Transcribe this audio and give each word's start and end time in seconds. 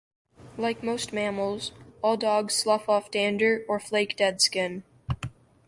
Like 0.57 0.81
most 0.81 1.13
mammals, 1.13 1.73
all 2.01 2.17
dogs 2.17 2.55
slough 2.55 2.89
off 2.89 3.11
dander, 3.11 3.63
or 3.69 3.79
flake 3.79 4.17
dead 4.17 4.41
skin. 4.41 4.81